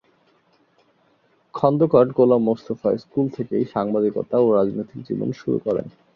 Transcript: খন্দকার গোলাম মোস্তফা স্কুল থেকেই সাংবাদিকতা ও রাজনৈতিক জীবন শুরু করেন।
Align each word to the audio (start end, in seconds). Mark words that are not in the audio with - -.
খন্দকার 1.53 2.05
গোলাম 2.17 2.41
মোস্তফা 2.47 2.89
স্কুল 3.03 3.25
থেকেই 3.35 3.63
সাংবাদিকতা 3.73 4.35
ও 4.39 4.47
রাজনৈতিক 4.57 4.99
জীবন 5.07 5.29
শুরু 5.39 5.57
করেন। 5.65 5.87